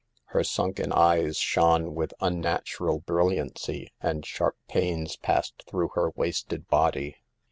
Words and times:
Her 0.29 0.43
sunken 0.43 0.91
eyes 0.93 1.37
shone 1.37 1.93
with 1.93 2.15
unnatural 2.21 2.97
brilliancy, 3.01 3.51
THE 3.53 3.75
FEKILS 3.75 3.85
OF 3.85 4.01
POVEBTY. 4.01 4.09
and 4.15 4.25
sharp 4.25 4.57
pains 4.67 5.15
passed 5.17 5.63
through 5.67 5.89
her 5.89 6.09
wasted 6.15 6.67
body. 6.67 7.17